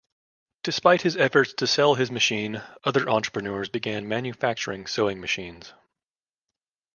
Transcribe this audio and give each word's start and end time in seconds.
Despite 0.63 1.03
his 1.03 1.15
efforts 1.15 1.53
to 1.53 1.67
sell 1.67 1.93
his 1.93 2.09
machine, 2.09 2.63
other 2.83 3.07
entrepreneurs 3.07 3.69
began 3.69 4.07
manufacturing 4.07 4.87
sewing 4.87 5.21
machines. 5.21 5.73